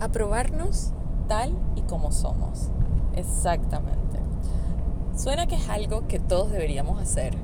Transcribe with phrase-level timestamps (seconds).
[0.00, 0.92] Aprobarnos
[1.28, 2.70] tal y como somos.
[3.14, 4.18] Exactamente.
[5.14, 7.34] Suena que es algo que todos deberíamos hacer,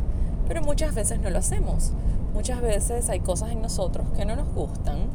[0.48, 1.92] pero muchas veces no lo hacemos.
[2.32, 5.10] Muchas veces hay cosas en nosotros que no nos gustan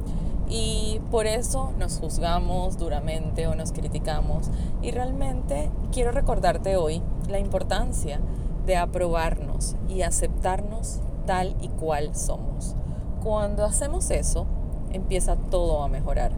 [0.48, 4.52] y por eso nos juzgamos duramente o nos criticamos.
[4.84, 8.20] Y realmente quiero recordarte hoy la importancia
[8.68, 12.76] de aprobarnos y aceptarnos tal y cual somos.
[13.24, 14.46] Cuando hacemos eso,
[14.92, 16.34] empieza todo a mejorar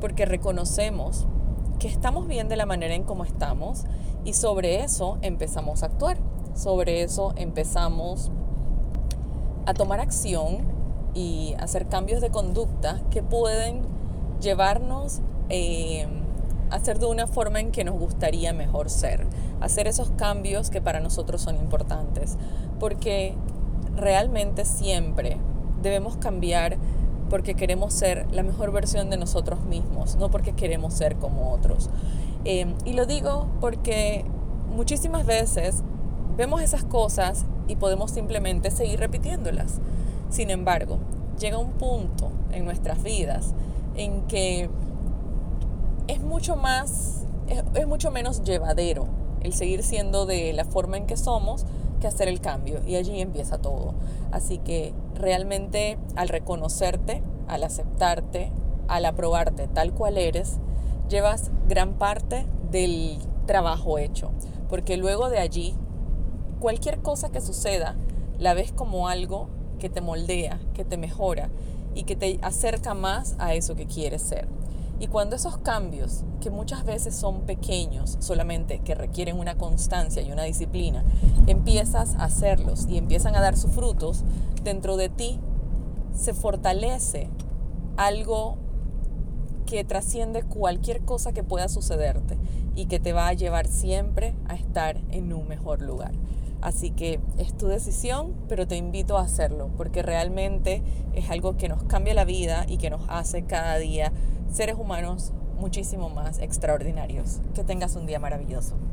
[0.00, 1.26] porque reconocemos
[1.78, 3.84] que estamos bien de la manera en cómo estamos
[4.24, 6.18] y sobre eso empezamos a actuar,
[6.54, 8.30] sobre eso empezamos
[9.66, 10.58] a tomar acción
[11.14, 13.82] y hacer cambios de conducta que pueden
[14.40, 16.06] llevarnos eh,
[16.70, 19.26] a ser de una forma en que nos gustaría mejor ser,
[19.60, 22.36] hacer esos cambios que para nosotros son importantes,
[22.78, 23.34] porque
[23.96, 25.38] realmente siempre
[25.82, 26.76] debemos cambiar
[27.28, 31.90] porque queremos ser la mejor versión de nosotros mismos, no porque queremos ser como otros.
[32.44, 34.24] Eh, y lo digo porque
[34.74, 35.82] muchísimas veces
[36.36, 39.80] vemos esas cosas y podemos simplemente seguir repitiéndolas.
[40.30, 40.98] Sin embargo,
[41.38, 43.54] llega un punto en nuestras vidas
[43.96, 44.70] en que
[46.06, 47.24] es mucho más,
[47.74, 49.06] es mucho menos llevadero
[49.40, 51.66] el seguir siendo de la forma en que somos
[51.98, 53.94] que hacer el cambio y allí empieza todo.
[54.32, 58.52] Así que realmente al reconocerte, al aceptarte,
[58.88, 60.58] al aprobarte tal cual eres,
[61.08, 64.30] llevas gran parte del trabajo hecho,
[64.68, 65.74] porque luego de allí
[66.60, 67.96] cualquier cosa que suceda
[68.38, 69.48] la ves como algo
[69.78, 71.50] que te moldea, que te mejora
[71.94, 74.48] y que te acerca más a eso que quieres ser.
[75.00, 80.32] Y cuando esos cambios, que muchas veces son pequeños, solamente que requieren una constancia y
[80.32, 81.04] una disciplina,
[81.46, 84.24] empiezas a hacerlos y empiezan a dar sus frutos,
[84.64, 85.38] dentro de ti
[86.14, 87.30] se fortalece
[87.96, 88.56] algo
[89.66, 92.38] que trasciende cualquier cosa que pueda sucederte
[92.74, 96.12] y que te va a llevar siempre a estar en un mejor lugar.
[96.60, 100.82] Así que es tu decisión, pero te invito a hacerlo, porque realmente
[101.14, 104.12] es algo que nos cambia la vida y que nos hace cada día
[104.50, 107.40] seres humanos muchísimo más extraordinarios.
[107.54, 108.78] Que tengas un día maravilloso.